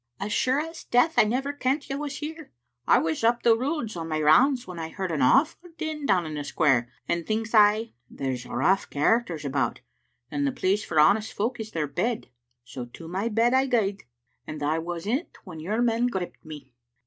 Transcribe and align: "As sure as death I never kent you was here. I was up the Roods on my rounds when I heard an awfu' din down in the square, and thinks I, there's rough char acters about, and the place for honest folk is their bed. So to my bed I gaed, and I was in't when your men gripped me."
"As 0.19 0.33
sure 0.33 0.59
as 0.59 0.85
death 0.85 1.13
I 1.19 1.25
never 1.25 1.53
kent 1.53 1.87
you 1.87 1.99
was 1.99 2.17
here. 2.17 2.51
I 2.87 2.97
was 2.97 3.23
up 3.23 3.43
the 3.43 3.55
Roods 3.55 3.95
on 3.95 4.07
my 4.07 4.19
rounds 4.19 4.65
when 4.65 4.79
I 4.79 4.89
heard 4.89 5.11
an 5.11 5.19
awfu' 5.21 5.77
din 5.77 6.07
down 6.07 6.25
in 6.25 6.33
the 6.33 6.43
square, 6.43 6.89
and 7.07 7.23
thinks 7.27 7.53
I, 7.53 7.93
there's 8.09 8.47
rough 8.47 8.89
char 8.89 9.23
acters 9.23 9.45
about, 9.45 9.81
and 10.31 10.47
the 10.47 10.51
place 10.51 10.83
for 10.83 10.99
honest 10.99 11.33
folk 11.33 11.59
is 11.59 11.69
their 11.69 11.85
bed. 11.85 12.29
So 12.65 12.85
to 12.85 13.07
my 13.07 13.29
bed 13.29 13.53
I 13.53 13.67
gaed, 13.67 14.05
and 14.47 14.63
I 14.63 14.79
was 14.79 15.05
in't 15.05 15.37
when 15.43 15.59
your 15.59 15.83
men 15.83 16.07
gripped 16.07 16.43
me." 16.43 16.73